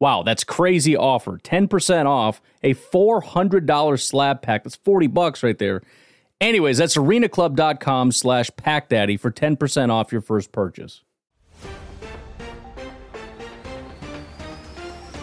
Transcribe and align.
Wow, 0.00 0.22
that's 0.22 0.44
crazy 0.44 0.96
offer. 0.96 1.38
10% 1.38 2.06
off 2.06 2.40
a 2.62 2.74
$400 2.74 4.00
slab 4.00 4.42
pack. 4.42 4.64
That's 4.64 4.76
40 4.76 5.06
bucks 5.08 5.42
right 5.42 5.58
there. 5.58 5.82
Anyways, 6.40 6.78
that's 6.78 6.96
arenaclub.com 6.96 8.12
slash 8.12 8.50
packdaddy 8.52 9.20
for 9.20 9.30
10% 9.30 9.90
off 9.90 10.10
your 10.10 10.22
first 10.22 10.52
purchase. 10.52 11.02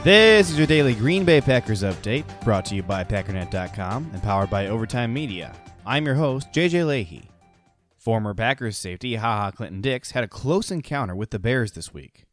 This 0.04 0.52
is 0.52 0.58
your 0.58 0.68
daily 0.68 0.94
Green 0.94 1.26
Bay 1.26 1.42
Packers 1.42 1.82
update, 1.82 2.24
brought 2.46 2.64
to 2.66 2.76
you 2.76 2.84
by 2.84 3.04
Packernet.com 3.04 4.12
and 4.14 4.24
powered 4.24 4.50
by 4.50 4.68
Overtime 4.68 5.12
Media. 5.12 5.54
I'm 5.86 6.06
your 6.06 6.16
host, 6.16 6.52
JJ 6.54 6.86
Leahy. 6.86 7.30
Former 7.98 8.34
Packers 8.36 8.78
safety 8.78 9.16
Haha 9.16 9.52
Clinton 9.52 9.82
Dix 9.82 10.12
had 10.12 10.24
a 10.24 10.28
close 10.28 10.70
encounter 10.70 11.16
with 11.16 11.32
the 11.32 11.40
Bears 11.40 11.72
this 11.74 11.94
week. 11.94 12.27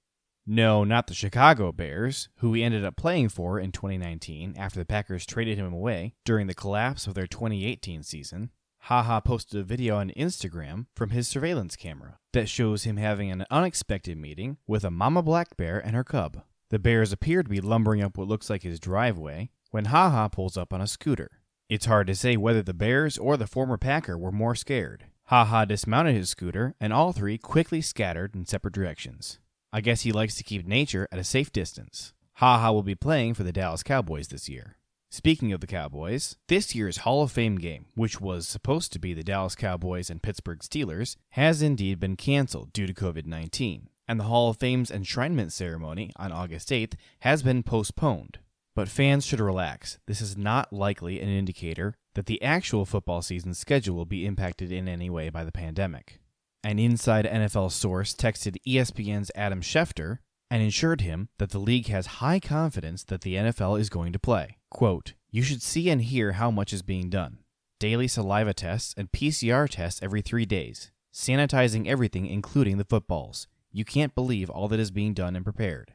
No, 0.47 0.85
not 0.85 1.07
the 1.07 1.15
Chicago 1.15 1.73
Bears, 1.73 2.29
who 2.39 2.53
he 2.53 2.63
ended 2.63 2.85
up 2.85 2.97
playing 2.97 3.31
for 3.31 3.59
in 3.59 3.73
2019 3.73 4.55
after 4.59 4.79
the 4.79 4.85
Packers 4.85 5.25
traded 5.25 5.57
him 5.57 5.73
away 5.73 6.15
during 6.25 6.47
the 6.47 6.55
collapse 6.55 7.07
of 7.07 7.15
their 7.15 7.27
2018 7.27 8.03
season. 8.03 8.51
Haha 8.81 9.21
posted 9.21 9.61
a 9.61 9.65
video 9.65 9.97
on 9.97 10.11
Instagram 10.11 10.85
from 10.95 11.11
his 11.11 11.27
surveillance 11.27 11.77
camera 11.77 12.19
that 12.35 12.51
shows 12.51 12.85
him 12.85 12.99
having 12.99 13.31
an 13.31 13.47
unexpected 13.51 14.19
meeting 14.19 14.59
with 14.67 14.85
a 14.85 14.91
mama 14.91 15.23
black 15.23 15.57
bear 15.57 15.79
and 15.79 15.97
her 15.97 16.05
cub. 16.05 16.43
The 16.69 16.79
bears 16.79 17.11
appear 17.11 17.43
to 17.43 17.49
be 17.49 17.63
lumbering 17.63 18.03
up 18.03 18.19
what 18.19 18.29
looks 18.29 18.51
like 18.51 18.63
his 18.63 18.79
driveway 18.79 19.49
when 19.71 19.87
Haha 19.87 20.29
pulls 20.29 20.59
up 20.59 20.75
on 20.75 20.83
a 20.83 20.87
scooter. 20.87 21.41
It's 21.71 21.87
hard 21.87 22.07
to 22.09 22.15
say 22.15 22.37
whether 22.37 22.63
the 22.63 22.75
bears 22.75 23.17
or 23.17 23.39
the 23.39 23.47
former 23.47 23.79
Packer 23.79 24.19
were 24.19 24.31
more 24.31 24.55
scared. 24.55 25.07
Haha 25.29 25.65
dismounted 25.65 26.15
his 26.15 26.29
scooter, 26.29 26.75
and 26.79 26.93
all 26.93 27.15
three 27.15 27.39
quickly 27.39 27.81
scattered 27.81 28.35
in 28.35 28.45
separate 28.45 28.75
directions. 28.75 29.39
I 29.75 29.81
guess 29.81 30.03
he 30.03 30.13
likes 30.13 30.37
to 30.37 30.45
keep 30.45 30.65
nature 30.65 31.09
at 31.11 31.19
a 31.19 31.25
safe 31.25 31.53
distance. 31.53 32.13
Haha 32.35 32.71
will 32.71 32.85
be 32.85 32.95
playing 32.95 33.35
for 33.35 33.43
the 33.43 33.51
Dallas 33.51 33.83
Cowboys 33.83 34.29
this 34.29 34.49
year. 34.49 34.77
Speaking 35.11 35.53
of 35.53 35.61
the 35.61 35.67
Cowboys, 35.67 36.37
this 36.47 36.77
year's 36.77 36.99
Hall 36.99 37.25
of 37.25 37.33
Fame 37.33 37.57
game, 37.57 37.87
which 37.97 38.21
was 38.21 38.47
supposed 38.47 38.93
to 38.93 39.01
be 39.01 39.15
the 39.15 39.25
Dallas 39.25 39.57
Cowboys 39.57 40.11
and 40.11 40.23
Pittsburgh 40.23 40.61
Steelers, 40.61 41.17
has 41.31 41.61
indeed 41.61 41.99
been 41.99 42.15
canceled 42.15 42.73
due 42.73 42.87
to 42.87 42.95
COVID 42.95 43.27
19 43.27 43.89
and 44.07 44.21
the 44.21 44.25
Hall 44.25 44.49
of 44.49 44.59
Fame's 44.59 44.93
enshrinement 44.93 45.51
ceremony 45.51 46.13
on 46.15 46.31
August 46.31 46.69
8th 46.69 46.95
has 47.21 47.43
been 47.43 47.65
postponed. 47.65 48.39
But 48.77 48.89
fans 48.89 49.27
should 49.27 49.41
relax. 49.41 49.99
This 50.07 50.21
is 50.21 50.37
not 50.37 50.73
likely 50.73 51.21
an 51.21 51.29
indicator 51.29 51.97
that 52.15 52.27
the 52.27 52.41
actual 52.43 52.85
football 52.85 53.23
season 53.23 53.55
schedule 53.55 53.97
will 53.97 54.05
be 54.05 54.25
impacted 54.25 54.71
in 54.71 54.89
any 54.89 55.11
way 55.11 55.31
by 55.31 55.43
the 55.43 55.51
pandemic. 55.51 56.21
An 56.65 56.79
inside 56.79 57.27
NFL 57.27 57.73
source 57.73 58.15
texted 58.15 58.57
ESPN's 58.67 59.31
Adam 59.35 59.61
Schefter 59.61 60.21
and 60.51 60.63
assured 60.63 61.03
him 61.03 61.29
that 61.37 61.51
the 61.51 61.59
league 61.59 61.89
has 61.89 62.07
high 62.07 62.41
confidence 62.41 63.05
that 63.05 63.21
the 63.21 63.35
NFL 63.35 63.79
is 63.79 63.91
going 63.91 64.15
to 64.15 64.19
play. 64.19 64.57
Quote, 64.71 65.13
You 65.31 65.43
should 65.43 65.61
see 65.61 65.91
and 65.91 66.01
hear 66.01 66.33
how 66.33 66.51
much 66.51 66.73
is 66.73 66.81
being 66.81 67.11
done. 67.11 67.41
Daily 67.79 68.09
saliva 68.09 68.55
tests 68.55 68.95
and 68.97 69.13
PCR 69.13 69.69
tests 69.69 70.03
every 70.03 70.23
three 70.23 70.47
days, 70.47 70.91
sanitizing 71.13 71.87
everything, 71.87 72.25
including 72.25 72.79
the 72.79 72.87
footballs. 72.87 73.47
You 73.71 73.85
can't 73.85 74.15
believe 74.15 74.49
all 74.49 74.69
that 74.69 74.81
is 74.81 74.91
being 74.91 75.13
done 75.13 75.37
and 75.37 75.45
prepared. 75.45 75.93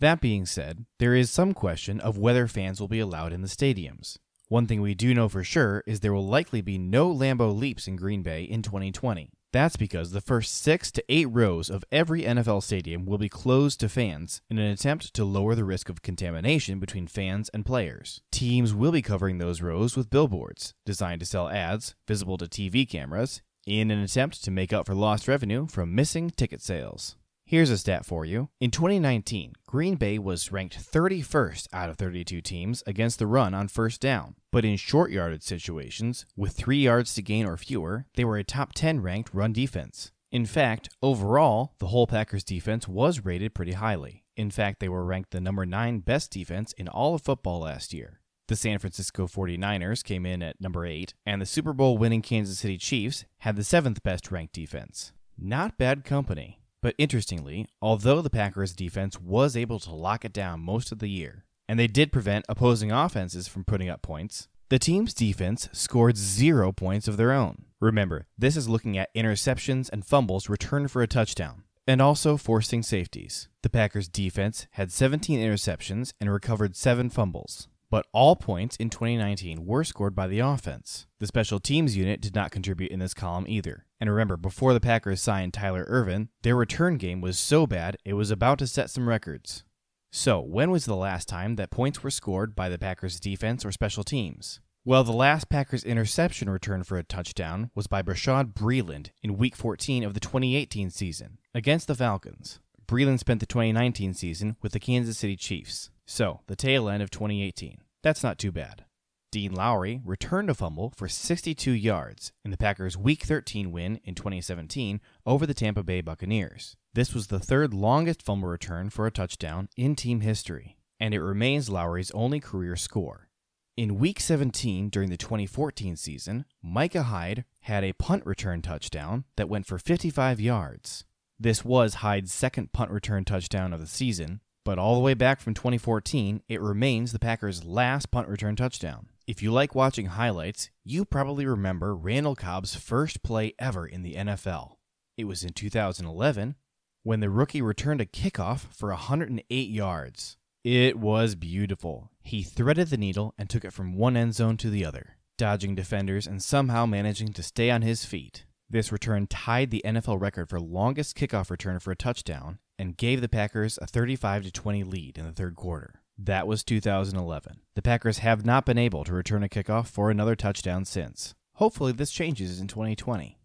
That 0.00 0.20
being 0.20 0.44
said, 0.44 0.84
there 0.98 1.14
is 1.14 1.30
some 1.30 1.54
question 1.54 1.98
of 1.98 2.18
whether 2.18 2.46
fans 2.46 2.78
will 2.78 2.88
be 2.88 3.00
allowed 3.00 3.32
in 3.32 3.40
the 3.40 3.48
stadiums. 3.48 4.18
One 4.48 4.66
thing 4.66 4.82
we 4.82 4.94
do 4.94 5.14
know 5.14 5.30
for 5.30 5.42
sure 5.42 5.82
is 5.86 6.00
there 6.00 6.12
will 6.12 6.26
likely 6.26 6.60
be 6.60 6.76
no 6.76 7.10
Lambeau 7.10 7.56
leaps 7.56 7.88
in 7.88 7.96
Green 7.96 8.22
Bay 8.22 8.42
in 8.42 8.60
2020. 8.60 9.30
That's 9.54 9.76
because 9.76 10.10
the 10.10 10.20
first 10.20 10.52
six 10.52 10.90
to 10.90 11.04
eight 11.08 11.26
rows 11.26 11.70
of 11.70 11.84
every 11.92 12.22
NFL 12.22 12.60
stadium 12.64 13.06
will 13.06 13.18
be 13.18 13.28
closed 13.28 13.78
to 13.78 13.88
fans 13.88 14.42
in 14.50 14.58
an 14.58 14.68
attempt 14.68 15.14
to 15.14 15.24
lower 15.24 15.54
the 15.54 15.62
risk 15.62 15.88
of 15.88 16.02
contamination 16.02 16.80
between 16.80 17.06
fans 17.06 17.50
and 17.50 17.64
players. 17.64 18.20
Teams 18.32 18.74
will 18.74 18.90
be 18.90 19.00
covering 19.00 19.38
those 19.38 19.62
rows 19.62 19.96
with 19.96 20.10
billboards 20.10 20.74
designed 20.84 21.20
to 21.20 21.26
sell 21.26 21.48
ads 21.48 21.94
visible 22.08 22.36
to 22.38 22.46
TV 22.46 22.84
cameras 22.84 23.42
in 23.64 23.92
an 23.92 24.00
attempt 24.00 24.42
to 24.42 24.50
make 24.50 24.72
up 24.72 24.86
for 24.86 24.94
lost 24.96 25.28
revenue 25.28 25.68
from 25.68 25.94
missing 25.94 26.30
ticket 26.30 26.60
sales. 26.60 27.14
Here's 27.46 27.68
a 27.68 27.76
stat 27.76 28.06
for 28.06 28.24
you. 28.24 28.48
In 28.58 28.70
2019, 28.70 29.52
Green 29.66 29.96
Bay 29.96 30.18
was 30.18 30.50
ranked 30.50 30.78
31st 30.78 31.68
out 31.74 31.90
of 31.90 31.98
32 31.98 32.40
teams 32.40 32.82
against 32.86 33.18
the 33.18 33.26
run 33.26 33.52
on 33.52 33.68
first 33.68 34.00
down. 34.00 34.36
But 34.50 34.64
in 34.64 34.78
short 34.78 35.10
yardage 35.10 35.42
situations, 35.42 36.24
with 36.36 36.52
three 36.52 36.78
yards 36.78 37.12
to 37.14 37.22
gain 37.22 37.44
or 37.44 37.58
fewer, 37.58 38.06
they 38.14 38.24
were 38.24 38.38
a 38.38 38.44
top 38.44 38.72
10 38.72 39.02
ranked 39.02 39.34
run 39.34 39.52
defense. 39.52 40.10
In 40.32 40.46
fact, 40.46 40.88
overall, 41.02 41.74
the 41.80 41.88
whole 41.88 42.06
Packers 42.06 42.44
defense 42.44 42.88
was 42.88 43.26
rated 43.26 43.54
pretty 43.54 43.72
highly. 43.72 44.24
In 44.36 44.50
fact, 44.50 44.80
they 44.80 44.88
were 44.88 45.04
ranked 45.04 45.30
the 45.30 45.40
number 45.40 45.66
9 45.66 46.00
best 46.00 46.30
defense 46.30 46.72
in 46.72 46.88
all 46.88 47.14
of 47.14 47.22
football 47.22 47.60
last 47.60 47.92
year. 47.92 48.20
The 48.48 48.56
San 48.56 48.78
Francisco 48.78 49.26
49ers 49.26 50.02
came 50.02 50.24
in 50.24 50.42
at 50.42 50.60
number 50.60 50.86
8, 50.86 51.12
and 51.26 51.42
the 51.42 51.46
Super 51.46 51.74
Bowl 51.74 51.98
winning 51.98 52.22
Kansas 52.22 52.58
City 52.58 52.78
Chiefs 52.78 53.26
had 53.40 53.56
the 53.56 53.62
7th 53.62 54.02
best 54.02 54.32
ranked 54.32 54.54
defense. 54.54 55.12
Not 55.38 55.76
bad 55.76 56.04
company. 56.04 56.63
But 56.84 56.94
interestingly, 56.98 57.66
although 57.80 58.20
the 58.20 58.28
Packers 58.28 58.74
defense 58.74 59.18
was 59.18 59.56
able 59.56 59.78
to 59.80 59.94
lock 59.94 60.22
it 60.22 60.34
down 60.34 60.60
most 60.60 60.92
of 60.92 60.98
the 60.98 61.08
year, 61.08 61.46
and 61.66 61.78
they 61.78 61.86
did 61.86 62.12
prevent 62.12 62.44
opposing 62.46 62.92
offenses 62.92 63.48
from 63.48 63.64
putting 63.64 63.88
up 63.88 64.02
points, 64.02 64.48
the 64.68 64.78
team's 64.78 65.14
defense 65.14 65.70
scored 65.72 66.18
zero 66.18 66.72
points 66.72 67.08
of 67.08 67.16
their 67.16 67.32
own. 67.32 67.64
Remember, 67.80 68.26
this 68.36 68.54
is 68.54 68.68
looking 68.68 68.98
at 68.98 69.14
interceptions 69.14 69.88
and 69.90 70.04
fumbles 70.04 70.50
returned 70.50 70.90
for 70.90 71.00
a 71.00 71.06
touchdown, 71.06 71.62
and 71.86 72.02
also 72.02 72.36
forcing 72.36 72.82
safeties. 72.82 73.48
The 73.62 73.70
Packers 73.70 74.06
defense 74.06 74.66
had 74.72 74.92
17 74.92 75.40
interceptions 75.40 76.12
and 76.20 76.30
recovered 76.30 76.76
7 76.76 77.08
fumbles 77.08 77.68
but 77.94 78.08
all 78.10 78.34
points 78.34 78.74
in 78.74 78.90
2019 78.90 79.64
were 79.64 79.84
scored 79.84 80.16
by 80.16 80.26
the 80.26 80.40
offense. 80.40 81.06
The 81.20 81.28
special 81.28 81.60
teams 81.60 81.96
unit 81.96 82.20
did 82.20 82.34
not 82.34 82.50
contribute 82.50 82.90
in 82.90 82.98
this 82.98 83.14
column 83.14 83.44
either. 83.46 83.86
And 84.00 84.10
remember, 84.10 84.36
before 84.36 84.74
the 84.74 84.80
Packers 84.80 85.22
signed 85.22 85.54
Tyler 85.54 85.84
Ervin, 85.86 86.28
their 86.42 86.56
return 86.56 86.96
game 86.96 87.20
was 87.20 87.38
so 87.38 87.68
bad 87.68 87.96
it 88.04 88.14
was 88.14 88.32
about 88.32 88.58
to 88.58 88.66
set 88.66 88.90
some 88.90 89.08
records. 89.08 89.62
So, 90.10 90.40
when 90.40 90.72
was 90.72 90.86
the 90.86 90.96
last 90.96 91.28
time 91.28 91.54
that 91.54 91.70
points 91.70 92.02
were 92.02 92.10
scored 92.10 92.56
by 92.56 92.68
the 92.68 92.80
Packers 92.80 93.20
defense 93.20 93.64
or 93.64 93.70
special 93.70 94.02
teams? 94.02 94.58
Well, 94.84 95.04
the 95.04 95.12
last 95.12 95.48
Packers 95.48 95.84
interception 95.84 96.50
return 96.50 96.82
for 96.82 96.98
a 96.98 97.04
touchdown 97.04 97.70
was 97.76 97.86
by 97.86 98.02
Bashaud 98.02 98.54
Breeland 98.54 99.10
in 99.22 99.36
Week 99.36 99.54
14 99.54 100.02
of 100.02 100.14
the 100.14 100.20
2018 100.20 100.90
season 100.90 101.38
against 101.54 101.86
the 101.86 101.94
Falcons. 101.94 102.58
Breeland 102.88 103.20
spent 103.20 103.38
the 103.38 103.46
2019 103.46 104.14
season 104.14 104.56
with 104.62 104.72
the 104.72 104.80
Kansas 104.80 105.16
City 105.16 105.36
Chiefs, 105.36 105.90
so 106.06 106.40
the 106.48 106.56
tail 106.56 106.88
end 106.88 107.00
of 107.00 107.12
2018. 107.12 107.83
That's 108.04 108.22
not 108.22 108.38
too 108.38 108.52
bad. 108.52 108.84
Dean 109.32 109.54
Lowry 109.54 110.02
returned 110.04 110.50
a 110.50 110.54
fumble 110.54 110.92
for 110.94 111.08
62 111.08 111.70
yards 111.72 112.32
in 112.44 112.50
the 112.50 112.58
Packers' 112.58 112.98
Week 112.98 113.22
13 113.22 113.72
win 113.72 113.98
in 114.04 114.14
2017 114.14 115.00
over 115.24 115.46
the 115.46 115.54
Tampa 115.54 115.82
Bay 115.82 116.02
Buccaneers. 116.02 116.76
This 116.92 117.14
was 117.14 117.28
the 117.28 117.40
third 117.40 117.72
longest 117.72 118.20
fumble 118.20 118.48
return 118.48 118.90
for 118.90 119.06
a 119.06 119.10
touchdown 119.10 119.70
in 119.74 119.96
team 119.96 120.20
history, 120.20 120.76
and 121.00 121.14
it 121.14 121.22
remains 121.22 121.70
Lowry's 121.70 122.10
only 122.10 122.40
career 122.40 122.76
score. 122.76 123.30
In 123.74 123.98
Week 123.98 124.20
17 124.20 124.90
during 124.90 125.08
the 125.08 125.16
2014 125.16 125.96
season, 125.96 126.44
Micah 126.62 127.04
Hyde 127.04 127.46
had 127.62 127.84
a 127.84 127.94
punt 127.94 128.26
return 128.26 128.60
touchdown 128.60 129.24
that 129.36 129.48
went 129.48 129.66
for 129.66 129.78
55 129.78 130.42
yards. 130.42 131.06
This 131.40 131.64
was 131.64 131.94
Hyde's 131.94 132.34
second 132.34 132.74
punt 132.74 132.90
return 132.90 133.24
touchdown 133.24 133.72
of 133.72 133.80
the 133.80 133.86
season, 133.86 134.42
but 134.64 134.78
all 134.78 134.94
the 134.94 135.00
way 135.00 135.14
back 135.14 135.40
from 135.40 135.54
2014, 135.54 136.42
it 136.48 136.60
remains 136.60 137.12
the 137.12 137.18
Packers' 137.18 137.64
last 137.64 138.10
punt 138.10 138.28
return 138.28 138.56
touchdown. 138.56 139.08
If 139.26 139.42
you 139.42 139.52
like 139.52 139.74
watching 139.74 140.06
highlights, 140.06 140.70
you 140.84 141.04
probably 141.04 141.46
remember 141.46 141.94
Randall 141.94 142.34
Cobb's 142.34 142.74
first 142.74 143.22
play 143.22 143.54
ever 143.58 143.86
in 143.86 144.02
the 144.02 144.14
NFL. 144.14 144.76
It 145.16 145.24
was 145.24 145.44
in 145.44 145.52
2011 145.52 146.56
when 147.02 147.20
the 147.20 147.30
rookie 147.30 147.62
returned 147.62 148.00
a 148.00 148.06
kickoff 148.06 148.72
for 148.74 148.88
108 148.88 149.68
yards. 149.68 150.36
It 150.64 150.98
was 150.98 151.34
beautiful. 151.34 152.10
He 152.22 152.42
threaded 152.42 152.88
the 152.88 152.96
needle 152.96 153.34
and 153.38 153.50
took 153.50 153.64
it 153.64 153.72
from 153.72 153.96
one 153.96 154.16
end 154.16 154.34
zone 154.34 154.56
to 154.58 154.70
the 154.70 154.84
other, 154.84 155.16
dodging 155.36 155.74
defenders 155.74 156.26
and 156.26 156.42
somehow 156.42 156.86
managing 156.86 157.34
to 157.34 157.42
stay 157.42 157.70
on 157.70 157.82
his 157.82 158.06
feet. 158.06 158.46
This 158.70 158.90
return 158.90 159.26
tied 159.26 159.70
the 159.70 159.82
NFL 159.84 160.20
record 160.20 160.48
for 160.48 160.58
longest 160.58 161.16
kickoff 161.16 161.50
return 161.50 161.78
for 161.78 161.90
a 161.90 161.96
touchdown 161.96 162.58
and 162.78 162.96
gave 162.96 163.20
the 163.20 163.28
Packers 163.28 163.78
a 163.80 163.86
35 163.86 164.44
to 164.44 164.50
20 164.50 164.84
lead 164.84 165.18
in 165.18 165.24
the 165.24 165.32
third 165.32 165.56
quarter. 165.56 166.00
That 166.16 166.46
was 166.46 166.62
2011. 166.62 167.60
The 167.74 167.82
Packers 167.82 168.18
have 168.18 168.44
not 168.44 168.64
been 168.64 168.78
able 168.78 169.04
to 169.04 169.12
return 169.12 169.42
a 169.42 169.48
kickoff 169.48 169.88
for 169.88 170.10
another 170.10 170.36
touchdown 170.36 170.84
since. 170.84 171.34
Hopefully, 171.54 171.92
this 171.92 172.10
changes 172.10 172.60
in 172.60 172.68
2020. 172.68 173.38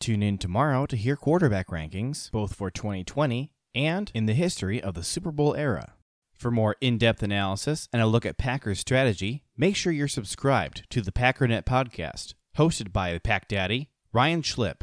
Tune 0.00 0.22
in 0.22 0.38
tomorrow 0.38 0.86
to 0.86 0.96
hear 0.96 1.16
quarterback 1.16 1.68
rankings, 1.68 2.30
both 2.30 2.54
for 2.54 2.70
2020 2.70 3.50
and 3.74 4.10
in 4.14 4.26
the 4.26 4.34
history 4.34 4.82
of 4.82 4.94
the 4.94 5.02
Super 5.02 5.30
Bowl 5.30 5.54
era. 5.54 5.94
For 6.34 6.50
more 6.52 6.76
in 6.80 6.98
depth 6.98 7.22
analysis 7.22 7.88
and 7.92 8.00
a 8.00 8.06
look 8.06 8.24
at 8.24 8.38
Packers 8.38 8.78
strategy, 8.78 9.42
make 9.56 9.74
sure 9.74 9.92
you're 9.92 10.06
subscribed 10.08 10.88
to 10.90 11.00
the 11.00 11.10
Packernet 11.10 11.64
podcast, 11.64 12.34
hosted 12.56 12.92
by 12.92 13.12
the 13.12 13.20
Pack 13.20 13.48
Daddy, 13.48 13.90
Ryan 14.12 14.42
Schlip. 14.42 14.82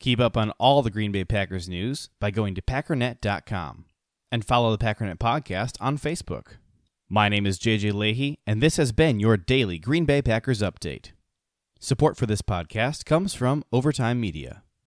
Keep 0.00 0.18
up 0.18 0.34
on 0.34 0.50
all 0.52 0.80
the 0.80 0.90
Green 0.90 1.12
Bay 1.12 1.26
Packers 1.26 1.68
news 1.68 2.08
by 2.20 2.30
going 2.30 2.54
to 2.54 2.62
packernet.com 2.62 3.84
and 4.32 4.44
follow 4.44 4.74
the 4.74 4.82
Packernet 4.82 5.18
podcast 5.18 5.76
on 5.78 5.98
Facebook. 5.98 6.56
My 7.10 7.28
name 7.28 7.46
is 7.46 7.58
JJ 7.58 7.92
Leahy, 7.92 8.38
and 8.46 8.62
this 8.62 8.78
has 8.78 8.92
been 8.92 9.20
your 9.20 9.36
daily 9.36 9.78
Green 9.78 10.06
Bay 10.06 10.22
Packers 10.22 10.62
update. 10.62 11.10
Support 11.80 12.16
for 12.16 12.24
this 12.24 12.40
podcast 12.40 13.04
comes 13.04 13.34
from 13.34 13.62
Overtime 13.72 14.18
Media. 14.18 14.62